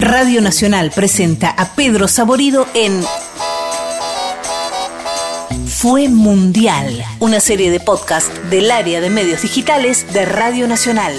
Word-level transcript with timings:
Radio 0.00 0.40
Nacional 0.40 0.92
presenta 0.94 1.50
a 1.50 1.74
Pedro 1.74 2.08
Saborido 2.08 2.66
en 2.72 3.04
Fue 5.66 6.08
Mundial, 6.08 7.04
una 7.18 7.38
serie 7.38 7.70
de 7.70 7.80
podcast 7.80 8.32
del 8.44 8.70
área 8.70 9.02
de 9.02 9.10
medios 9.10 9.42
digitales 9.42 10.10
de 10.14 10.24
Radio 10.24 10.66
Nacional. 10.66 11.12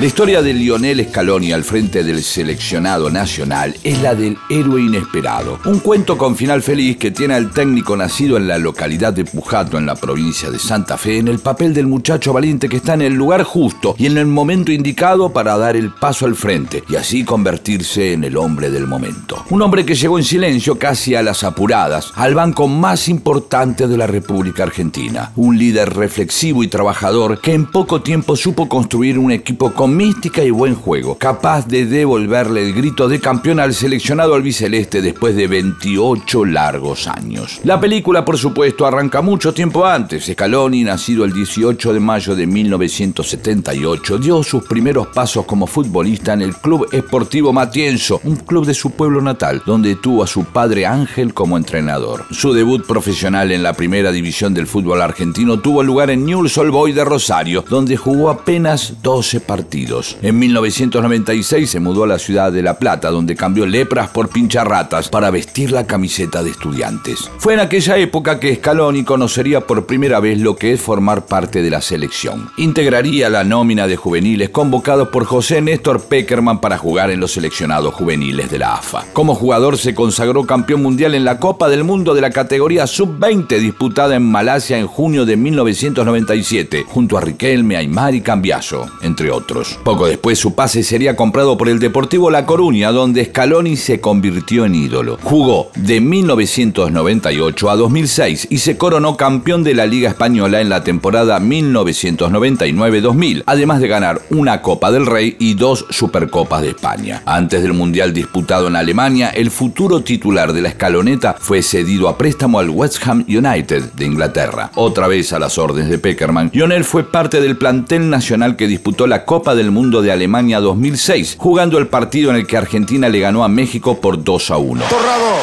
La 0.00 0.06
historia 0.06 0.42
de 0.42 0.54
Lionel 0.54 1.04
Scaloni 1.08 1.50
al 1.50 1.64
frente 1.64 2.04
del 2.04 2.22
seleccionado 2.22 3.10
nacional 3.10 3.74
es 3.82 4.00
la 4.00 4.14
del 4.14 4.38
héroe 4.48 4.82
inesperado. 4.82 5.58
Un 5.64 5.80
cuento 5.80 6.16
con 6.16 6.36
final 6.36 6.62
feliz 6.62 6.98
que 6.98 7.10
tiene 7.10 7.34
al 7.34 7.50
técnico 7.50 7.96
nacido 7.96 8.36
en 8.36 8.46
la 8.46 8.58
localidad 8.58 9.12
de 9.12 9.24
Pujato, 9.24 9.76
en 9.76 9.86
la 9.86 9.96
provincia 9.96 10.52
de 10.52 10.60
Santa 10.60 10.96
Fe, 10.96 11.18
en 11.18 11.26
el 11.26 11.40
papel 11.40 11.74
del 11.74 11.88
muchacho 11.88 12.32
valiente 12.32 12.68
que 12.68 12.76
está 12.76 12.94
en 12.94 13.02
el 13.02 13.14
lugar 13.14 13.42
justo 13.42 13.96
y 13.98 14.06
en 14.06 14.18
el 14.18 14.26
momento 14.26 14.70
indicado 14.70 15.32
para 15.32 15.58
dar 15.58 15.74
el 15.74 15.92
paso 15.92 16.26
al 16.26 16.36
frente 16.36 16.84
y 16.88 16.94
así 16.94 17.24
convertirse 17.24 18.12
en 18.12 18.22
el 18.22 18.36
hombre 18.36 18.70
del 18.70 18.86
momento. 18.86 19.44
Un 19.50 19.62
hombre 19.62 19.84
que 19.84 19.96
llegó 19.96 20.16
en 20.16 20.24
silencio 20.24 20.78
casi 20.78 21.16
a 21.16 21.24
las 21.24 21.42
apuradas 21.42 22.12
al 22.14 22.36
banco 22.36 22.68
más 22.68 23.08
importante 23.08 23.88
de 23.88 23.96
la 23.96 24.06
República 24.06 24.62
Argentina. 24.62 25.32
Un 25.34 25.58
líder 25.58 25.92
reflexivo 25.92 26.62
y 26.62 26.68
trabajador 26.68 27.40
que 27.40 27.52
en 27.52 27.66
poco 27.66 28.00
tiempo 28.00 28.36
supo 28.36 28.68
construir 28.68 29.18
un 29.18 29.32
equipo 29.32 29.72
con 29.74 29.87
mística 29.96 30.42
y 30.42 30.50
buen 30.50 30.74
juego, 30.74 31.16
capaz 31.16 31.66
de 31.66 31.86
devolverle 31.86 32.66
el 32.66 32.74
grito 32.74 33.08
de 33.08 33.20
campeón 33.20 33.60
al 33.60 33.74
seleccionado 33.74 34.34
albiceleste 34.34 35.00
después 35.00 35.36
de 35.36 35.46
28 35.46 36.44
largos 36.44 37.06
años. 37.06 37.60
La 37.64 37.80
película, 37.80 38.24
por 38.24 38.38
supuesto, 38.38 38.86
arranca 38.86 39.22
mucho 39.22 39.52
tiempo 39.52 39.86
antes. 39.86 40.26
Scaloni, 40.26 40.84
nacido 40.84 41.24
el 41.24 41.32
18 41.32 41.92
de 41.92 42.00
mayo 42.00 42.36
de 42.36 42.46
1978, 42.46 44.18
dio 44.18 44.42
sus 44.42 44.64
primeros 44.64 45.08
pasos 45.08 45.44
como 45.46 45.66
futbolista 45.66 46.32
en 46.32 46.42
el 46.42 46.56
Club 46.56 46.88
Esportivo 46.92 47.52
Matienzo, 47.52 48.20
un 48.24 48.36
club 48.36 48.66
de 48.66 48.74
su 48.74 48.90
pueblo 48.90 49.20
natal, 49.20 49.62
donde 49.64 49.96
tuvo 49.96 50.22
a 50.22 50.26
su 50.26 50.44
padre 50.44 50.86
Ángel 50.86 51.34
como 51.34 51.56
entrenador. 51.56 52.24
Su 52.30 52.52
debut 52.52 52.86
profesional 52.86 53.52
en 53.52 53.62
la 53.62 53.72
primera 53.72 54.12
división 54.12 54.54
del 54.54 54.66
fútbol 54.66 55.02
argentino 55.02 55.60
tuvo 55.60 55.82
lugar 55.82 56.10
en 56.10 56.24
Newell's 56.24 56.58
Old 56.58 56.72
Boys 56.72 56.94
de 56.94 57.04
Rosario, 57.04 57.64
donde 57.68 57.96
jugó 57.96 58.30
apenas 58.30 59.02
12 59.02 59.40
partidos 59.40 59.77
en 60.22 60.38
1996 60.38 61.70
se 61.70 61.78
mudó 61.78 62.04
a 62.04 62.06
la 62.08 62.18
ciudad 62.18 62.50
de 62.50 62.62
La 62.62 62.78
Plata, 62.78 63.10
donde 63.10 63.36
cambió 63.36 63.64
lepras 63.64 64.08
por 64.08 64.28
pincharratas 64.28 65.08
para 65.08 65.30
vestir 65.30 65.70
la 65.70 65.86
camiseta 65.86 66.42
de 66.42 66.50
estudiantes. 66.50 67.30
Fue 67.38 67.54
en 67.54 67.60
aquella 67.60 67.96
época 67.96 68.40
que 68.40 68.56
Scaloni 68.56 69.04
conocería 69.04 69.60
por 69.60 69.86
primera 69.86 70.18
vez 70.20 70.40
lo 70.40 70.56
que 70.56 70.72
es 70.72 70.80
formar 70.80 71.26
parte 71.26 71.62
de 71.62 71.70
la 71.70 71.80
selección. 71.80 72.50
Integraría 72.56 73.28
la 73.28 73.44
nómina 73.44 73.86
de 73.86 73.96
juveniles 73.96 74.50
convocados 74.50 75.08
por 75.08 75.24
José 75.24 75.60
Néstor 75.60 76.02
Peckerman 76.02 76.60
para 76.60 76.78
jugar 76.78 77.10
en 77.10 77.20
los 77.20 77.32
seleccionados 77.32 77.94
juveniles 77.94 78.50
de 78.50 78.58
la 78.58 78.74
AFA. 78.74 79.04
Como 79.12 79.34
jugador 79.34 79.78
se 79.78 79.94
consagró 79.94 80.44
campeón 80.44 80.82
mundial 80.82 81.14
en 81.14 81.24
la 81.24 81.38
Copa 81.38 81.68
del 81.68 81.84
Mundo 81.84 82.14
de 82.14 82.20
la 82.20 82.30
categoría 82.30 82.86
Sub-20 82.86 83.58
disputada 83.58 84.16
en 84.16 84.24
Malasia 84.24 84.78
en 84.78 84.86
junio 84.86 85.24
de 85.24 85.36
1997, 85.36 86.84
junto 86.88 87.16
a 87.16 87.20
Riquelme, 87.20 87.76
Aymar 87.76 88.14
y 88.14 88.20
Cambiaso, 88.20 88.86
entre 89.02 89.30
otros. 89.30 89.67
Poco 89.84 90.06
después 90.06 90.38
su 90.38 90.54
pase 90.54 90.82
sería 90.82 91.16
comprado 91.16 91.56
por 91.56 91.68
el 91.68 91.78
Deportivo 91.78 92.30
La 92.30 92.46
Coruña, 92.46 92.92
donde 92.92 93.24
Scaloni 93.24 93.76
se 93.76 94.00
convirtió 94.00 94.64
en 94.64 94.74
ídolo. 94.74 95.18
Jugó 95.22 95.70
de 95.76 96.00
1998 96.00 97.70
a 97.70 97.76
2006 97.76 98.48
y 98.50 98.58
se 98.58 98.76
coronó 98.76 99.16
campeón 99.16 99.64
de 99.64 99.74
la 99.74 99.86
Liga 99.86 100.08
Española 100.08 100.60
en 100.60 100.68
la 100.68 100.84
temporada 100.84 101.40
1999-2000, 101.40 103.44
además 103.46 103.80
de 103.80 103.88
ganar 103.88 104.20
una 104.30 104.62
Copa 104.62 104.90
del 104.90 105.06
Rey 105.06 105.36
y 105.38 105.54
dos 105.54 105.86
Supercopas 105.90 106.62
de 106.62 106.70
España. 106.70 107.22
Antes 107.26 107.62
del 107.62 107.72
Mundial 107.72 108.12
disputado 108.12 108.68
en 108.68 108.76
Alemania, 108.76 109.30
el 109.30 109.50
futuro 109.50 110.02
titular 110.02 110.52
de 110.52 110.62
la 110.62 110.68
escaloneta 110.68 111.36
fue 111.38 111.62
cedido 111.62 112.08
a 112.08 112.18
préstamo 112.18 112.58
al 112.58 112.70
West 112.70 112.98
Ham 113.06 113.24
United 113.28 113.92
de 113.92 114.04
Inglaterra. 114.04 114.70
Otra 114.74 115.08
vez 115.08 115.32
a 115.32 115.38
las 115.38 115.58
órdenes 115.58 115.90
de 115.90 115.98
Peckerman, 115.98 116.50
Lionel 116.52 116.84
fue 116.84 117.10
parte 117.10 117.40
del 117.40 117.56
plantel 117.56 118.10
nacional 118.10 118.56
que 118.56 118.66
disputó 118.66 119.06
la 119.06 119.24
Copa 119.24 119.54
del 119.58 119.72
Mundo 119.72 120.00
de 120.02 120.12
Alemania 120.12 120.60
2006, 120.60 121.36
jugando 121.36 121.78
el 121.78 121.88
partido 121.88 122.30
en 122.30 122.36
el 122.36 122.46
que 122.46 122.56
Argentina 122.56 123.08
le 123.08 123.18
ganó 123.18 123.42
a 123.42 123.48
México 123.48 124.00
por 124.00 124.22
2 124.22 124.50
a 124.52 124.56
1. 124.56 124.84
Torrado, 124.84 125.34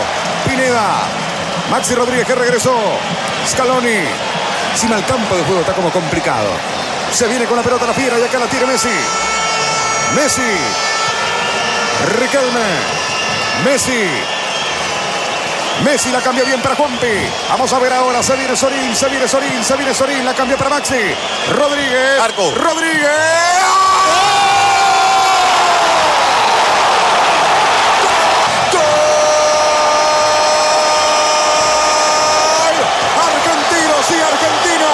Pineda, 0.47 1.03
Maxi 1.69 1.93
Rodríguez 1.95 2.25
que 2.25 2.33
regresó, 2.33 2.73
Scaloni, 3.45 3.99
encima 4.71 4.95
el 4.95 5.05
campo 5.05 5.35
de 5.35 5.43
juego 5.43 5.59
está 5.59 5.73
como 5.73 5.89
complicado. 5.89 6.47
Se 7.11 7.27
viene 7.27 7.45
con 7.45 7.57
la 7.57 7.63
pelota 7.63 7.83
a 7.83 7.87
la 7.89 7.93
fiera 7.93 8.17
y 8.17 8.23
acá 8.23 8.39
la 8.39 8.47
tiene 8.47 8.65
Messi. 8.65 8.87
Messi, 10.15 10.41
Riquelme, 12.19 12.67
Messi. 13.65 14.07
Messi 15.83 16.09
la 16.09 16.21
cambia 16.21 16.45
bien 16.45 16.61
para 16.61 16.75
Juanpi. 16.75 17.27
Vamos 17.49 17.73
a 17.73 17.79
ver 17.79 17.91
ahora. 17.91 18.23
Se 18.23 18.35
viene 18.37 18.55
Sorín, 18.55 18.95
se 18.95 19.09
viene 19.09 19.27
Sorín, 19.27 19.61
se 19.61 19.75
viene 19.75 19.93
Sorín. 19.93 20.23
La 20.23 20.33
cambia 20.33 20.55
para 20.55 20.69
Maxi. 20.69 20.95
Rodríguez. 21.53 22.21
Arco. 22.21 22.51
Rodríguez. 22.55 23.75
Argentino, 33.15 33.95
sí, 34.07 34.15
argentino. 34.15 34.87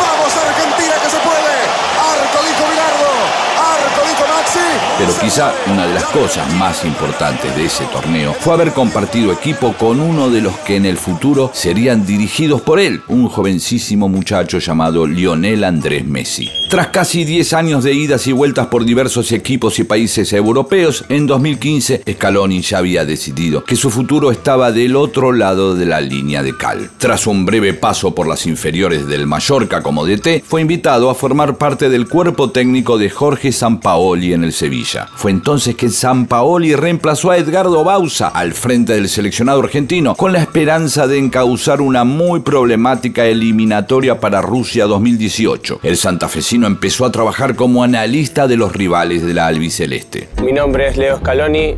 Vamos, 0.00 0.36
Argentina, 0.36 0.94
que 1.02 1.10
se 1.10 1.18
puede. 1.18 1.54
Arco, 1.98 2.38
dijo 2.46 2.70
Bilardo. 2.70 3.10
Arco, 3.58 4.08
dijo 4.08 4.24
Maxi. 4.34 4.68
Pero 4.98 5.12
quizá 5.28 5.52
una 5.70 5.86
de 5.86 5.92
las 5.92 6.04
cosas 6.04 6.50
más 6.54 6.86
importantes 6.86 7.54
de 7.54 7.66
ese 7.66 7.84
torneo 7.92 8.32
fue 8.32 8.54
haber 8.54 8.72
compartido 8.72 9.30
equipo 9.30 9.74
con 9.74 10.00
uno 10.00 10.30
de 10.30 10.40
los 10.40 10.56
que 10.60 10.76
en 10.76 10.86
el 10.86 10.96
futuro 10.96 11.50
serían 11.52 12.06
dirigidos 12.06 12.62
por 12.62 12.80
él, 12.80 13.02
un 13.08 13.28
jovencísimo 13.28 14.08
muchacho 14.08 14.58
llamado 14.58 15.06
Lionel 15.06 15.64
Andrés 15.64 16.06
Messi. 16.06 16.50
Tras 16.70 16.88
casi 16.88 17.24
10 17.24 17.52
años 17.52 17.84
de 17.84 17.92
idas 17.92 18.26
y 18.26 18.32
vueltas 18.32 18.68
por 18.68 18.86
diversos 18.86 19.30
equipos 19.32 19.78
y 19.78 19.84
países 19.84 20.32
europeos, 20.32 21.04
en 21.10 21.26
2015 21.26 22.04
Scaloni 22.10 22.62
ya 22.62 22.78
había 22.78 23.04
decidido 23.04 23.64
que 23.64 23.76
su 23.76 23.90
futuro 23.90 24.30
estaba 24.30 24.72
del 24.72 24.96
otro 24.96 25.32
lado 25.32 25.74
de 25.74 25.84
la 25.84 26.00
línea 26.00 26.42
de 26.42 26.56
cal. 26.56 26.90
Tras 26.96 27.26
un 27.26 27.44
breve 27.44 27.74
paso 27.74 28.14
por 28.14 28.26
las 28.26 28.46
inferiores 28.46 29.06
del 29.06 29.26
Mallorca 29.26 29.82
como 29.82 30.06
DT, 30.06 30.42
fue 30.46 30.62
invitado 30.62 31.10
a 31.10 31.14
formar 31.14 31.58
parte 31.58 31.90
del 31.90 32.08
cuerpo 32.08 32.50
técnico 32.50 32.96
de 32.96 33.10
Jorge 33.10 33.52
Sampaoli 33.52 34.32
en 34.32 34.44
el 34.44 34.54
Sevilla. 34.54 35.08
Fue 35.18 35.32
entonces 35.32 35.74
que 35.74 35.88
Sampaoli 35.88 36.76
reemplazó 36.76 37.32
a 37.32 37.38
Edgardo 37.38 37.82
Bausa 37.82 38.28
al 38.28 38.52
frente 38.52 38.92
del 38.92 39.08
seleccionado 39.08 39.60
argentino 39.60 40.14
con 40.14 40.32
la 40.32 40.38
esperanza 40.38 41.08
de 41.08 41.18
encauzar 41.18 41.80
una 41.80 42.04
muy 42.04 42.38
problemática 42.38 43.26
eliminatoria 43.26 44.20
para 44.20 44.40
Rusia 44.42 44.84
2018. 44.86 45.80
El 45.82 45.96
santafesino 45.96 46.68
empezó 46.68 47.04
a 47.04 47.10
trabajar 47.10 47.56
como 47.56 47.82
analista 47.82 48.46
de 48.46 48.56
los 48.56 48.72
rivales 48.72 49.26
de 49.26 49.34
la 49.34 49.48
albiceleste. 49.48 50.28
Mi 50.40 50.52
nombre 50.52 50.86
es 50.86 50.96
Leo 50.96 51.16
Scaloni, 51.16 51.74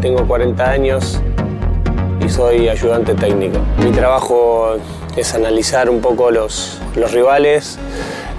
tengo 0.00 0.26
40 0.26 0.68
años 0.68 1.20
y 2.20 2.28
soy 2.28 2.66
ayudante 2.68 3.14
técnico. 3.14 3.60
Mi 3.78 3.92
trabajo 3.92 4.74
es 5.16 5.34
analizar 5.34 5.88
un 5.88 6.00
poco 6.00 6.32
los, 6.32 6.80
los 6.96 7.12
rivales 7.12 7.78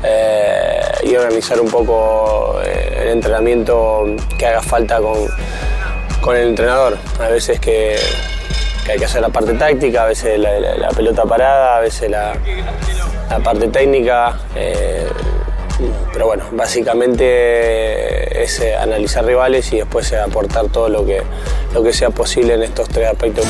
eh, 0.03 0.81
y 1.03 1.16
organizar 1.16 1.59
un 1.59 1.69
poco 1.69 2.59
eh, 2.63 3.00
el 3.03 3.09
entrenamiento 3.09 4.06
que 4.38 4.45
haga 4.45 4.61
falta 4.61 5.00
con, 5.00 5.28
con 6.22 6.35
el 6.35 6.50
entrenador. 6.50 6.97
A 7.19 7.29
veces 7.29 7.59
que, 7.59 7.97
que 8.85 8.91
hay 8.94 8.97
que 9.00 9.05
hacer 9.05 9.22
la 9.22 9.29
parte 9.29 9.53
táctica, 9.53 10.03
a 10.03 10.07
veces 10.07 10.39
la, 10.39 10.89
pelota 10.89 11.23
parada, 11.23 11.78
a 11.78 11.79
veces 11.81 12.09
la, 12.09 12.34
la 13.29 13.39
parte 13.39 13.67
técnica. 13.67 14.39
eh, 14.55 15.07
pero 16.13 16.28
bueno, 16.28 16.45
básicamente 16.53 18.41
es 18.41 18.61
analizar 18.79 19.25
rivales 19.25 19.73
y 19.73 19.78
después 19.78 20.14
aportar 20.14 20.67
todo 20.70 20.87
lo 20.87 21.05
que, 21.05 21.22
lo 21.73 21.84
que 21.84 21.91
sea 21.91 22.11
posible 22.11 22.53
en 22.53 22.64
estos 22.64 22.87
tres 22.87 23.09
aspectos. 23.09 23.46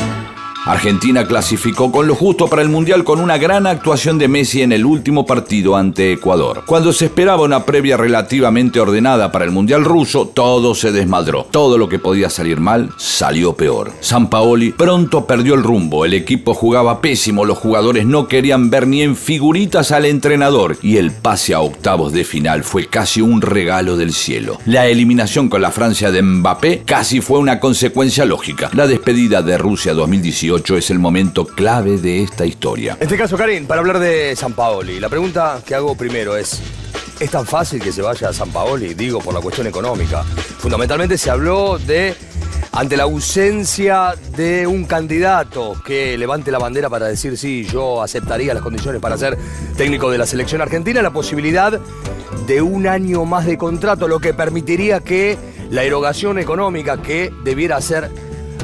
Argentina 0.65 1.27
clasificó 1.27 1.91
con 1.91 2.07
lo 2.07 2.15
justo 2.15 2.47
para 2.47 2.63
el 2.63 2.69
Mundial 2.69 3.03
con 3.03 3.19
una 3.19 3.37
gran 3.37 3.67
actuación 3.67 4.17
de 4.17 4.27
Messi 4.27 4.63
en 4.63 4.71
el 4.71 4.83
último 4.83 5.23
partido 5.23 5.75
ante 5.75 6.11
Ecuador. 6.11 6.63
Cuando 6.65 6.91
se 6.91 7.05
esperaba 7.05 7.43
una 7.43 7.65
previa 7.65 7.97
relativamente 7.97 8.79
ordenada 8.79 9.31
para 9.31 9.45
el 9.45 9.51
Mundial 9.51 9.85
ruso, 9.85 10.31
todo 10.33 10.73
se 10.73 10.91
desmadró. 10.91 11.45
Todo 11.51 11.77
lo 11.77 11.87
que 11.87 11.99
podía 11.99 12.31
salir 12.31 12.59
mal 12.59 12.89
salió 12.97 13.53
peor. 13.53 13.91
Sampaoli 13.99 14.71
pronto 14.71 15.27
perdió 15.27 15.53
el 15.53 15.61
rumbo, 15.61 16.03
el 16.03 16.15
equipo 16.15 16.55
jugaba 16.55 16.99
pésimo, 16.99 17.45
los 17.45 17.59
jugadores 17.59 18.07
no 18.07 18.27
querían 18.27 18.71
ver 18.71 18.87
ni 18.87 19.03
en 19.03 19.15
figuritas 19.15 19.91
al 19.91 20.05
entrenador 20.05 20.77
y 20.81 20.97
el 20.97 21.11
pase 21.11 21.53
a 21.53 21.61
octavos 21.61 22.11
de 22.11 22.23
final 22.23 22.63
fue 22.63 22.87
casi 22.87 23.21
un 23.21 23.41
regalo 23.41 23.97
del 23.97 24.13
cielo. 24.13 24.57
La 24.65 24.87
eliminación 24.87 25.47
con 25.47 25.61
la 25.61 25.69
Francia 25.69 26.09
de 26.09 26.23
Mbappé 26.23 26.81
casi 26.87 27.21
fue 27.21 27.37
una 27.37 27.59
consecuencia 27.59 28.25
lógica. 28.25 28.71
La 28.73 28.87
despedida 28.87 29.43
de 29.43 29.59
Rusia 29.59 29.93
2018 29.93 30.54
es 30.55 30.89
el 30.89 30.99
momento 30.99 31.45
clave 31.45 31.97
de 31.97 32.23
esta 32.23 32.45
historia. 32.45 32.93
En 32.99 33.03
este 33.03 33.17
caso, 33.17 33.37
Karim, 33.37 33.65
para 33.65 33.81
hablar 33.81 33.99
de 33.99 34.35
San 34.35 34.53
Paoli, 34.53 34.99
la 34.99 35.09
pregunta 35.09 35.61
que 35.65 35.75
hago 35.75 35.95
primero 35.95 36.35
es: 36.37 36.61
es 37.19 37.29
tan 37.29 37.45
fácil 37.45 37.81
que 37.81 37.91
se 37.91 38.01
vaya 38.01 38.29
a 38.29 38.33
San 38.33 38.49
Paoli, 38.49 38.93
digo, 38.93 39.19
por 39.19 39.33
la 39.33 39.41
cuestión 39.41 39.67
económica. 39.67 40.23
Fundamentalmente 40.23 41.17
se 41.17 41.29
habló 41.29 41.77
de, 41.77 42.15
ante 42.71 42.97
la 42.97 43.03
ausencia 43.03 44.15
de 44.35 44.65
un 44.65 44.85
candidato 44.85 45.75
que 45.85 46.17
levante 46.17 46.51
la 46.51 46.59
bandera 46.59 46.89
para 46.89 47.07
decir, 47.07 47.37
sí, 47.37 47.67
yo 47.71 48.01
aceptaría 48.01 48.53
las 48.53 48.63
condiciones 48.63 49.01
para 49.01 49.17
ser 49.17 49.37
técnico 49.77 50.09
de 50.09 50.17
la 50.17 50.25
selección 50.25 50.61
argentina, 50.61 51.01
la 51.01 51.13
posibilidad 51.13 51.79
de 52.47 52.61
un 52.61 52.87
año 52.87 53.25
más 53.25 53.45
de 53.45 53.57
contrato, 53.57 54.07
lo 54.07 54.19
que 54.19 54.33
permitiría 54.33 55.01
que 55.01 55.37
la 55.69 55.83
erogación 55.83 56.39
económica 56.39 57.01
que 57.01 57.31
debiera 57.43 57.77
hacer 57.77 58.09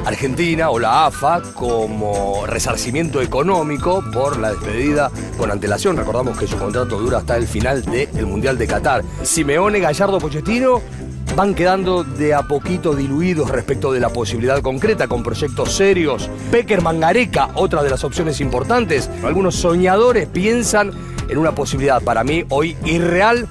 Argentina 0.04 0.70
o 0.70 0.78
la 0.78 1.06
AFA 1.06 1.42
como 1.54 2.46
resarcimiento 2.46 3.20
económico 3.20 4.04
por 4.12 4.38
la 4.38 4.50
despedida 4.50 5.10
con 5.38 5.50
antelación. 5.50 5.96
Recordamos 5.96 6.38
que 6.38 6.46
su 6.46 6.56
contrato 6.58 6.98
dura 6.98 7.18
hasta 7.18 7.36
el 7.36 7.46
final 7.46 7.82
del 7.84 8.26
Mundial 8.26 8.58
de 8.58 8.66
Qatar. 8.66 9.04
Simeone, 9.22 9.80
Gallardo, 9.80 10.18
Pochettino 10.18 10.80
van 11.36 11.54
quedando 11.54 12.04
de 12.04 12.34
a 12.34 12.42
poquito 12.42 12.94
diluidos 12.94 13.50
respecto 13.50 13.92
de 13.92 14.00
la 14.00 14.10
posibilidad 14.10 14.60
concreta 14.60 15.08
con 15.08 15.22
proyectos 15.22 15.72
serios. 15.74 16.28
Becker 16.50 16.82
Mangareca, 16.82 17.50
otra 17.54 17.82
de 17.82 17.90
las 17.90 18.04
opciones 18.04 18.40
importantes. 18.40 19.08
Algunos 19.24 19.54
soñadores 19.54 20.28
piensan 20.28 20.92
en 21.28 21.38
una 21.38 21.54
posibilidad 21.54 22.02
para 22.02 22.24
mí 22.24 22.44
hoy 22.50 22.76
irreal 22.84 23.48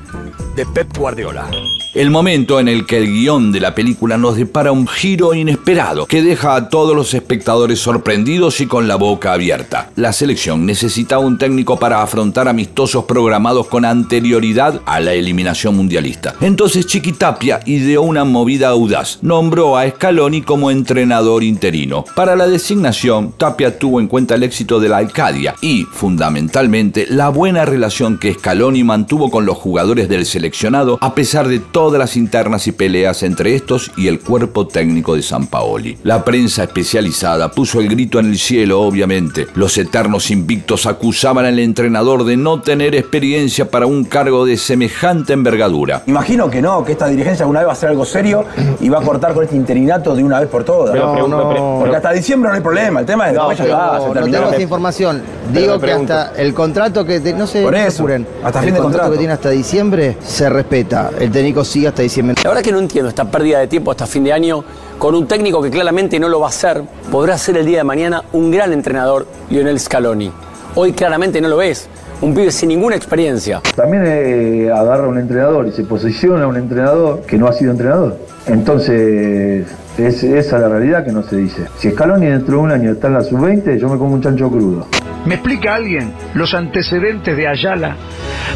de 0.56 0.66
Pep 0.66 0.96
Guardiola. 0.96 1.50
El 1.94 2.10
momento 2.10 2.62
en 2.62 2.70
el 2.70 2.86
que 2.86 3.00
el 3.00 3.08
guion 3.08 3.52
de 3.52 3.60
la 3.60 3.76
película 3.76 4.18
nos 4.18 4.38
depara 4.38 4.72
un 4.72 4.88
giro 4.88 5.34
inesperado 5.34 6.06
que 6.06 6.22
deja 6.22 6.56
a 6.56 6.70
todos 6.70 6.96
los 6.96 7.14
espectadores 7.14 7.80
sorprendidos 7.80 8.62
y 8.62 8.66
con 8.66 8.88
la 8.88 8.96
boca 8.96 9.34
abierta. 9.34 9.90
La 9.98 10.14
selección 10.14 10.66
necesita 10.66 11.20
un 11.20 11.38
técnico 11.38 11.78
para 11.78 12.02
afrontar 12.02 12.48
amistosos 12.48 13.04
programados 13.04 13.68
con 13.68 13.84
anterioridad 13.84 14.80
a 14.86 15.02
la 15.02 15.12
eliminación 15.12 15.76
mundialista. 15.76 16.36
Entonces 16.40 16.86
Chiquitapia 16.86 17.60
ideó 17.66 18.04
una 18.04 18.24
movida 18.24 18.70
audaz. 18.70 19.20
Nombró 19.22 19.76
a 19.76 19.90
Scaloni 19.90 20.44
como 20.44 20.72
entrenador 20.72 21.44
interino. 21.44 22.06
Para 22.16 22.38
la 22.38 22.48
designación, 22.48 23.34
Tapia 23.34 23.78
tuvo 23.78 24.00
en 24.00 24.08
cuenta 24.08 24.36
el 24.36 24.44
éxito 24.44 24.80
de 24.80 24.88
la 24.88 24.96
Alcadia 24.96 25.56
y, 25.60 25.84
fundamentalmente, 25.84 27.06
la 27.10 27.28
buena 27.28 27.66
relación 27.66 28.18
que 28.18 28.34
Scaloni 28.34 28.86
mantuvo 28.86 29.30
con 29.30 29.46
los 29.46 29.58
jugadores 29.58 30.08
del 30.08 30.26
seleccionado 30.26 30.98
a 31.02 31.14
pesar 31.14 31.50
de 31.50 31.60
todo 31.60 31.81
todas 31.82 31.98
las 31.98 32.16
internas 32.16 32.68
y 32.68 32.74
peleas 32.74 33.24
entre 33.24 33.56
estos 33.56 33.92
y 33.98 34.08
el 34.08 34.20
cuerpo 34.20 34.68
técnico 34.68 35.16
de 35.16 35.24
San 35.24 35.48
Paoli. 35.48 35.98
La 36.04 36.24
prensa 36.24 36.66
especializada 36.66 37.50
puso 37.50 37.80
el 37.80 37.90
grito 37.90 38.20
en 38.20 38.28
el 38.28 38.38
cielo, 38.38 38.82
obviamente. 38.82 39.48
Los 39.56 39.76
eternos 39.80 40.30
invictos 40.30 40.86
acusaban 40.86 41.44
al 41.44 41.58
entrenador 41.58 42.24
de 42.24 42.38
no 42.38 42.62
tener 42.62 42.94
experiencia 42.94 43.72
para 43.72 43.88
un 43.88 44.04
cargo 44.04 44.46
de 44.46 44.58
semejante 44.58 45.34
envergadura. 45.34 46.04
Imagino 46.06 46.52
que 46.52 46.62
no, 46.62 46.86
que 46.86 46.92
esta 46.92 47.08
dirigencia 47.08 47.46
alguna 47.46 47.62
vez 47.62 47.68
va 47.70 47.72
a 47.72 47.74
hacer 47.74 47.90
algo 47.90 48.06
serio 48.06 48.46
y 48.80 48.88
va 48.88 49.00
a 49.00 49.02
cortar 49.02 49.34
con 49.34 49.44
este 49.44 49.56
interinato 49.56 50.14
de 50.16 50.24
una 50.24 50.40
vez 50.40 50.50
por 50.50 50.64
todas. 50.64 50.96
porque 50.96 51.96
hasta 51.96 52.12
diciembre 52.12 52.50
no 52.50 52.58
hay 52.58 52.62
problema, 52.62 53.00
el 53.00 53.08
tema 53.08 53.30
es 53.30 53.34
no, 53.34 53.52
ya 53.54 53.64
está, 53.64 53.98
no, 53.98 54.14
no 54.14 54.22
tengo 54.22 54.50
esa 54.52 54.62
información. 54.62 55.24
Digo 55.52 55.80
que 55.80 55.92
hasta 55.92 56.34
el 56.38 56.54
contrato 56.54 57.04
que 57.04 57.20
no 57.34 57.48
sé, 57.48 57.64
por 57.64 57.74
eso, 57.74 58.08
hasta 58.44 58.60
el 58.60 58.66
fin 58.66 58.76
de 58.76 58.82
contrato 58.82 59.12
que 59.14 59.18
tiene 59.18 59.34
hasta 59.34 59.50
diciembre 59.50 60.18
se 60.24 60.48
respeta. 60.48 61.10
El 61.20 61.32
técnico 61.32 61.66
sigue 61.72 61.88
hasta 61.88 62.02
diciembre. 62.02 62.36
La 62.44 62.50
verdad 62.50 62.64
que 62.64 62.72
no 62.72 62.80
entiendo 62.80 63.10
esta 63.10 63.30
pérdida 63.32 63.60
de 63.60 63.68
tiempo 63.68 63.92
hasta 63.92 64.06
fin 64.06 64.24
de 64.26 64.34
año 64.34 64.64
con 65.00 65.16
un 65.16 65.26
técnico 65.26 65.62
que 65.62 65.70
claramente 65.70 66.20
no 66.20 66.28
lo 66.28 66.40
va 66.40 66.48
a 66.48 66.50
hacer. 66.50 66.84
Podrá 67.10 67.38
ser 67.38 67.58
el 67.58 67.66
día 67.66 67.80
de 67.80 67.84
mañana 67.84 68.24
un 68.34 68.52
gran 68.52 68.74
entrenador, 68.74 69.26
Lionel 69.50 69.80
Scaloni. 69.80 70.32
Hoy 70.76 70.92
claramente 70.92 71.40
no 71.40 71.48
lo 71.48 71.62
es. 71.62 71.88
Un 72.22 72.36
pibe 72.36 72.52
sin 72.52 72.70
ninguna 72.70 72.96
experiencia. 72.96 73.62
También 73.76 74.04
eh, 74.06 74.70
agarra 74.72 75.06
a 75.06 75.08
un 75.08 75.18
entrenador 75.18 75.66
y 75.68 75.72
se 75.72 75.84
posiciona 75.84 76.44
a 76.44 76.48
un 76.48 76.58
entrenador 76.58 77.22
que 77.22 77.38
no 77.38 77.48
ha 77.48 77.54
sido 77.54 77.72
entrenador. 77.72 78.18
Entonces, 78.46 79.66
es 79.98 80.24
esa 80.24 80.60
la 80.60 80.70
realidad 80.70 81.04
que 81.06 81.12
no 81.12 81.24
se 81.24 81.38
dice. 81.38 81.68
Si 81.78 81.90
Scaloni 81.90 82.28
dentro 82.28 82.58
de 82.58 82.62
un 82.62 82.72
año 82.72 82.92
está 82.92 83.08
en 83.08 83.14
la 83.14 83.24
sub-20, 83.24 83.78
yo 83.78 83.90
me 83.90 83.98
como 83.98 84.14
un 84.14 84.22
chancho 84.22 84.50
crudo. 84.50 84.88
¿Me 85.26 85.36
explica 85.36 85.76
alguien 85.76 86.14
los 86.34 86.54
antecedentes 86.54 87.38
de 87.38 87.48
Ayala 87.48 87.96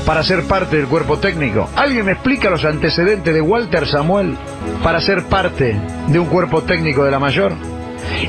para 0.05 0.23
ser 0.23 0.43
parte 0.47 0.77
del 0.77 0.87
cuerpo 0.87 1.19
técnico? 1.19 1.69
¿Alguien 1.75 2.05
me 2.05 2.13
explica 2.13 2.49
los 2.49 2.65
antecedentes 2.65 3.33
de 3.33 3.41
Walter 3.41 3.87
Samuel 3.87 4.35
para 4.83 4.99
ser 4.99 5.25
parte 5.25 5.79
de 6.07 6.19
un 6.19 6.25
cuerpo 6.25 6.63
técnico 6.63 7.03
de 7.03 7.11
la 7.11 7.19
mayor? 7.19 7.53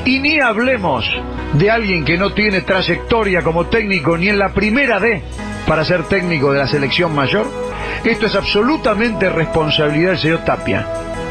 Y 0.05 0.19
ni 0.19 0.39
hablemos 0.39 1.05
de 1.53 1.71
alguien 1.71 2.05
que 2.05 2.17
no 2.17 2.33
tiene 2.33 2.61
trayectoria 2.61 3.41
como 3.41 3.67
técnico 3.67 4.17
ni 4.17 4.29
en 4.29 4.37
la 4.37 4.49
primera 4.49 4.99
D 4.99 5.23
para 5.67 5.83
ser 5.83 6.03
técnico 6.03 6.51
de 6.51 6.59
la 6.59 6.67
selección 6.67 7.15
mayor. 7.15 7.47
Esto 8.03 8.27
es 8.27 8.35
absolutamente 8.35 9.29
responsabilidad 9.29 10.11
del 10.11 10.19
señor 10.19 10.45
Tapia. 10.45 10.85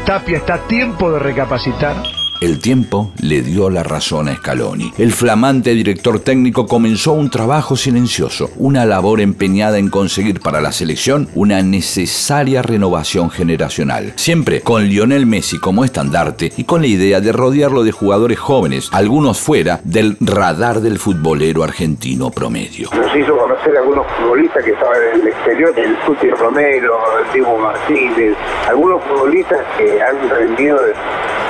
Tapia 0.05 0.37
está 0.37 0.55
a 0.55 0.67
tiempo 0.67 1.11
de 1.11 1.19
recapacitar. 1.19 1.95
El 2.39 2.59
tiempo 2.59 3.11
le 3.19 3.41
dio 3.41 3.71
la 3.71 3.81
razón 3.81 4.29
a 4.29 4.35
Scaloni. 4.35 4.93
El 4.99 5.11
flamante 5.11 5.71
director 5.71 6.19
técnico 6.19 6.67
comenzó 6.67 7.13
un 7.13 7.31
trabajo 7.31 7.75
silencioso, 7.75 8.51
una 8.57 8.85
labor 8.85 9.21
empeñada 9.21 9.79
en 9.79 9.89
conseguir 9.89 10.39
para 10.39 10.61
la 10.61 10.71
selección 10.71 11.29
una 11.33 11.63
necesaria 11.63 12.61
renovación 12.61 13.31
generacional. 13.31 14.13
Siempre 14.17 14.61
con 14.61 14.85
Lionel 14.85 15.25
Messi 15.25 15.57
como 15.57 15.83
estandarte 15.83 16.51
y 16.57 16.65
con 16.65 16.81
la 16.81 16.87
idea 16.87 17.21
de 17.21 17.31
rodearlo 17.31 17.83
de 17.83 17.91
jugadores 17.91 18.37
jóvenes, 18.37 18.89
algunos 18.91 19.41
fuera 19.41 19.81
del 19.83 20.15
radar 20.21 20.81
del 20.81 20.99
futbolero 20.99 21.63
argentino 21.63 22.29
promedio. 22.29 22.91
Nos 22.95 23.15
hizo 23.15 23.35
conocer 23.35 23.75
a 23.77 23.79
algunos 23.79 24.05
futbolistas 24.15 24.63
que 24.63 24.71
estaban 24.73 24.97
en 25.11 25.21
el 25.21 25.27
exterior, 25.29 25.73
el 25.75 25.97
Tuti 26.05 26.29
Romero, 26.29 26.99
el 27.25 27.33
Diego 27.33 27.57
Martínez, 27.57 28.37
algunos 28.69 29.03
futbolistas 29.05 29.59
que 29.75 29.99
han 30.03 30.29
rendido 30.29 30.77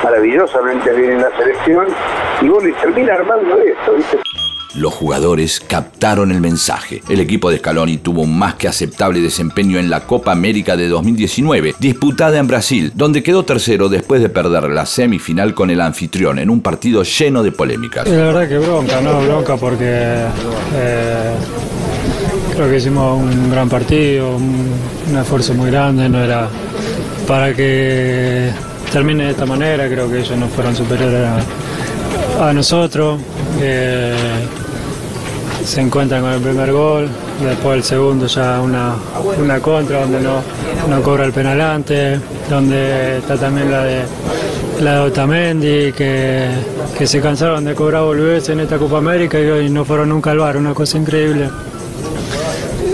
maravillosamente 0.02 0.92
bien 0.94 1.12
en 1.12 1.22
la 1.22 1.36
selección 1.36 1.86
y 2.40 2.48
bueno, 2.48 2.68
y 2.68 2.72
termina 2.72 3.14
armando 3.14 3.58
esto, 3.58 3.94
¿viste? 3.94 4.18
Los 4.74 4.94
jugadores 4.94 5.60
captaron 5.60 6.30
el 6.30 6.40
mensaje. 6.40 7.02
El 7.08 7.20
equipo 7.20 7.50
de 7.50 7.58
Scaloni 7.58 7.96
tuvo 7.96 8.22
un 8.22 8.38
más 8.38 8.54
que 8.54 8.68
aceptable 8.68 9.20
desempeño 9.20 9.78
en 9.78 9.88
la 9.88 10.00
Copa 10.00 10.30
América 10.30 10.76
de 10.76 10.88
2019, 10.88 11.74
disputada 11.80 12.38
en 12.38 12.46
Brasil, 12.46 12.92
donde 12.94 13.22
quedó 13.22 13.44
tercero 13.44 13.88
después 13.88 14.20
de 14.20 14.28
perder 14.28 14.64
la 14.64 14.86
semifinal 14.86 15.54
con 15.54 15.70
el 15.70 15.80
anfitrión 15.80 16.38
en 16.38 16.50
un 16.50 16.60
partido 16.60 17.02
lleno 17.02 17.42
de 17.42 17.50
polémicas. 17.50 18.06
La 18.06 18.24
verdad 18.24 18.48
que 18.48 18.58
bronca, 18.58 19.00
no 19.00 19.20
bronca 19.22 19.56
porque 19.56 19.86
eh, 19.86 21.34
creo 22.54 22.68
que 22.68 22.76
hicimos 22.76 23.20
un 23.20 23.50
gran 23.50 23.68
partido, 23.68 24.36
un, 24.36 24.70
un 25.10 25.18
esfuerzo 25.18 25.54
muy 25.54 25.70
grande, 25.70 26.08
no 26.08 26.22
era 26.22 26.46
para 27.26 27.54
que 27.54 28.50
termine 28.90 29.24
de 29.24 29.30
esta 29.30 29.46
manera, 29.46 29.88
creo 29.88 30.10
que 30.10 30.18
ellos 30.20 30.36
no 30.36 30.48
fueron 30.48 30.74
superiores 30.74 31.28
a, 32.40 32.52
nosotros. 32.52 33.20
Se 35.64 35.80
encuentran 35.80 36.22
con 36.22 36.32
el 36.32 36.40
primer 36.40 36.72
gol, 36.72 37.08
después 37.42 37.76
el 37.76 37.82
segundo 37.84 38.26
ya 38.26 38.60
una, 38.60 38.94
una 39.42 39.60
contra 39.60 40.00
donde 40.00 40.20
no, 40.20 40.40
no 40.88 41.02
cobra 41.02 41.24
el 41.24 41.32
penalante, 41.32 42.18
donde 42.48 43.18
está 43.18 43.36
también 43.36 43.70
la 43.70 43.84
de 43.84 44.02
la 44.80 44.94
de 44.94 45.00
Otamendi, 45.00 45.92
que, 45.92 46.48
que 46.96 47.06
se 47.06 47.20
cansaron 47.20 47.64
de 47.64 47.74
cobrar 47.74 48.04
volverse 48.04 48.52
en 48.52 48.60
esta 48.60 48.78
Copa 48.78 48.98
América 48.98 49.38
y 49.38 49.68
no 49.68 49.84
fueron 49.84 50.08
nunca 50.10 50.30
al 50.30 50.38
bar, 50.38 50.56
una 50.56 50.72
cosa 50.72 50.98
increíble. 50.98 51.50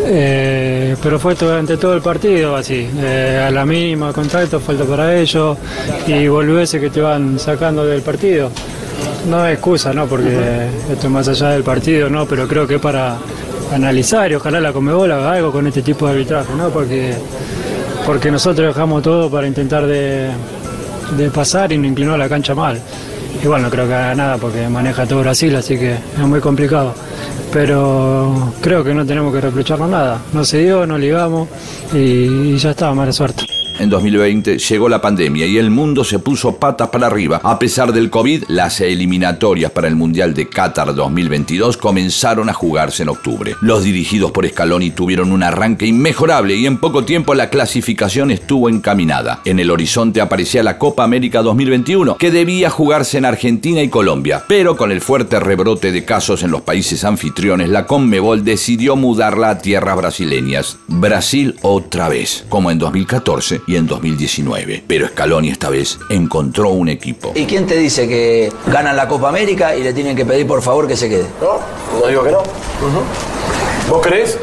Eh, 0.07 0.64
pero 1.03 1.19
fue 1.19 1.35
durante 1.35 1.77
todo 1.77 1.95
el 1.95 2.03
partido 2.03 2.57
así, 2.57 2.89
eh, 2.99 3.45
a 3.47 3.51
la 3.51 3.65
mínima 3.65 4.13
contacto, 4.13 4.61
falta 4.61 4.85
para 4.85 5.15
ellos 5.17 5.57
y 6.07 6.27
volviese 6.29 6.81
que 6.81 6.91
te 6.91 7.01
van 7.01 7.39
sacando 7.39 7.85
del 7.85 8.03
partido. 8.03 8.51
No 9.29 9.47
es 9.47 9.55
excusa, 9.55 9.93
¿no? 9.93 10.07
Porque 10.07 10.69
esto 10.91 11.07
es 11.07 11.13
más 11.13 11.29
allá 11.29 11.51
del 11.51 11.63
partido, 11.63 12.11
¿no? 12.11 12.27
Pero 12.27 12.47
creo 12.47 12.67
que 12.67 12.79
para 12.79 13.17
analizar 13.73 14.31
y 14.31 14.35
ojalá 14.35 14.61
la 14.61 14.73
Comebol 14.73 15.11
haga 15.11 15.33
algo 15.33 15.51
con 15.51 15.67
este 15.67 15.83
tipo 15.83 16.07
de 16.07 16.13
arbitraje, 16.13 16.53
¿no? 16.57 16.69
Porque, 16.69 17.15
porque 18.07 18.31
nosotros 18.31 18.75
dejamos 18.75 19.03
todo 19.03 19.31
para 19.31 19.47
intentar 19.47 19.87
de, 19.87 20.31
de 21.17 21.31
pasar 21.31 21.73
y 21.73 21.79
no 21.79 21.87
inclinó 21.87 22.17
la 22.17 22.29
cancha 22.29 22.55
mal. 22.55 22.81
Igual 23.43 23.63
no 23.63 23.71
creo 23.71 23.87
que 23.87 23.95
haga 23.95 24.15
nada 24.15 24.39
porque 24.39 24.69
maneja 24.69 25.07
todo 25.07 25.21
Brasil, 25.21 25.55
así 25.57 25.79
que 25.79 25.95
es 25.95 26.19
muy 26.19 26.41
complicado 26.41 26.95
pero 27.55 28.53
creo 28.61 28.83
que 28.83 28.93
no 28.93 29.07
tenemos 29.07 29.33
que 29.33 29.41
reprocharnos 29.41 29.89
nada. 29.89 30.21
No 30.33 30.45
se 30.45 30.59
dio, 30.59 30.85
no 30.89 30.99
ligamos 30.99 31.49
y, 31.93 32.53
y 32.53 32.59
ya 32.59 32.73
está, 32.73 32.93
mala 32.93 33.13
suerte. 33.13 33.54
En 33.77 33.91
2020 33.91 34.59
llegó 34.59 34.89
la 34.89 35.01
pandemia 35.01 35.47
y 35.47 35.59
el 35.59 35.69
mundo 35.69 36.05
se 36.05 36.21
puso 36.21 36.57
patas 36.57 36.89
para 36.89 37.09
arriba. 37.09 37.41
A 37.43 37.59
pesar 37.59 37.93
del 37.93 38.09
COVID, 38.09 38.45
las 38.47 38.81
eliminatorias 38.81 39.73
para 39.73 39.89
el 39.89 39.97
Mundial 39.97 40.33
de 40.33 40.49
Qatar 40.49 40.95
2022 40.95 41.77
comenzaron 41.77 42.49
a 42.49 42.53
jugarse 42.53 43.03
en 43.03 43.09
octubre. 43.09 43.57
Los 43.63 43.83
dirigidos 43.83 44.31
por 44.31 44.49
Scaloni 44.49 44.93
tuvieron 44.93 45.33
un 45.33 45.43
arranque 45.43 45.87
inmejorable 45.87 46.55
y 46.55 46.67
en 46.67 46.79
poco 46.79 47.05
tiempo 47.05 47.35
la 47.35 47.51
clasificación 47.51 48.31
estuvo 48.31 48.69
encaminada. 48.69 49.41
En 49.45 49.59
el 49.59 49.73
horizonte 49.73 50.21
aparecía 50.21 50.63
la 50.63 50.79
Copa 50.79 51.03
América 51.03 51.43
2021, 51.43 52.17
que 52.17 52.31
debía 52.31 52.71
jugarse 52.71 53.19
en 53.19 53.25
Argentina 53.25 53.83
y 53.83 53.89
Colombia, 53.89 54.45
pero 54.47 54.77
con 54.77 54.93
el 54.93 55.01
fuerte 55.01 55.41
rebrote 55.41 55.91
de 55.91 56.05
casos 56.05 56.45
en 56.45 56.53
los 56.53 56.63
países 56.63 57.05
anfitriones, 57.05 57.69
la 57.69 57.87
Conmebol 57.87 58.45
decidió 58.45 58.95
mudarla 58.95 59.51
a 59.51 59.59
tierras 59.59 59.97
brasileñas. 59.97 60.79
Brasil 60.87 61.57
otra 61.63 62.09
vez, 62.09 62.45
como 62.49 62.71
en 62.71 62.79
2014 62.79 63.64
y 63.67 63.77
en 63.77 63.87
2019. 63.87 64.85
Pero 64.87 65.09
Scaloni 65.09 65.51
esta 65.51 65.71
vez 65.71 65.99
encontró 66.11 66.71
un 66.71 66.89
equipo. 66.89 67.33
¿Y 67.35 67.45
quién 67.47 67.67
te 67.67 67.77
dice 67.77 68.09
que 68.09 68.53
ganan 68.67 68.97
la 68.97 69.09
Copa 69.09 69.29
América 69.29 69.75
y 69.77 69.83
le 69.83 69.93
tienen 69.93 70.17
que 70.17 70.25
pedir 70.25 70.47
por 70.47 70.63
favor 70.63 70.87
que 70.87 70.97
se 70.97 71.09
quede? 71.09 71.27
No, 71.41 72.01
no 72.01 72.07
digo 72.07 72.23
que 72.25 72.31
no. 72.31 72.43
¿Vos 73.89 74.07
crees? 74.07 74.39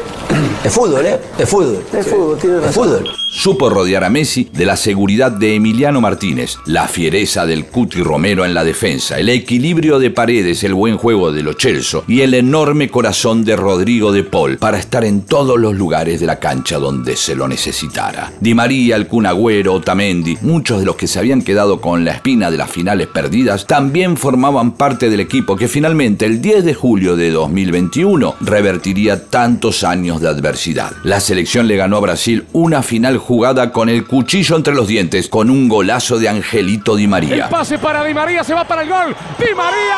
Es 0.64 0.72
fútbol, 0.72 1.04
¿eh? 1.04 1.20
Es 1.38 1.48
fútbol. 1.48 1.84
Es 1.92 2.06
fútbol, 2.06 2.38
tiene 2.38 2.56
razón. 2.60 2.68
Es 2.68 2.74
fútbol. 2.74 3.21
Supo 3.34 3.70
rodear 3.70 4.04
a 4.04 4.10
Messi 4.10 4.50
de 4.52 4.66
la 4.66 4.76
seguridad 4.76 5.32
de 5.32 5.54
Emiliano 5.54 6.02
Martínez, 6.02 6.58
la 6.66 6.86
fiereza 6.86 7.46
del 7.46 7.64
Cuti 7.64 8.02
Romero 8.02 8.44
en 8.44 8.52
la 8.52 8.62
defensa, 8.62 9.18
el 9.18 9.30
equilibrio 9.30 9.98
de 9.98 10.10
paredes, 10.10 10.62
el 10.64 10.74
buen 10.74 10.98
juego 10.98 11.32
de 11.32 11.42
Lo 11.42 11.54
Celso 11.54 12.04
y 12.06 12.20
el 12.20 12.34
enorme 12.34 12.90
corazón 12.90 13.42
de 13.42 13.56
Rodrigo 13.56 14.12
de 14.12 14.22
Paul 14.22 14.58
para 14.58 14.78
estar 14.78 15.02
en 15.06 15.22
todos 15.22 15.58
los 15.58 15.74
lugares 15.74 16.20
de 16.20 16.26
la 16.26 16.38
cancha 16.38 16.78
donde 16.78 17.16
se 17.16 17.34
lo 17.34 17.48
necesitara. 17.48 18.30
Di 18.38 18.52
María, 18.52 18.96
el 18.96 19.06
Kun 19.06 19.26
Otamendi, 19.26 20.36
muchos 20.42 20.80
de 20.80 20.84
los 20.84 20.96
que 20.96 21.08
se 21.08 21.18
habían 21.18 21.40
quedado 21.40 21.80
con 21.80 22.04
la 22.04 22.12
espina 22.12 22.50
de 22.50 22.58
las 22.58 22.70
finales 22.70 23.06
perdidas, 23.06 23.66
también 23.66 24.18
formaban 24.18 24.72
parte 24.72 25.08
del 25.08 25.20
equipo 25.20 25.56
que 25.56 25.68
finalmente 25.68 26.26
el 26.26 26.42
10 26.42 26.66
de 26.66 26.74
julio 26.74 27.16
de 27.16 27.30
2021 27.30 28.34
revertiría 28.42 29.30
tantos 29.30 29.84
años 29.84 30.20
de 30.20 30.28
adversidad. 30.28 30.92
La 31.02 31.18
selección 31.18 31.66
le 31.66 31.76
ganó 31.76 31.96
a 31.96 32.00
Brasil 32.00 32.44
una 32.52 32.82
final 32.82 33.21
jugada 33.22 33.72
con 33.72 33.88
el 33.88 34.06
cuchillo 34.06 34.56
entre 34.56 34.74
los 34.74 34.86
dientes, 34.86 35.28
con 35.28 35.48
un 35.48 35.68
golazo 35.68 36.18
de 36.18 36.28
Angelito 36.28 36.96
Di 36.96 37.06
María. 37.06 37.44
El 37.44 37.50
pase 37.50 37.78
para 37.78 38.04
Di 38.04 38.12
María, 38.12 38.44
se 38.44 38.52
va 38.52 38.64
para 38.64 38.82
el 38.82 38.88
gol. 38.90 39.16
Di 39.38 39.54
María. 39.56 39.96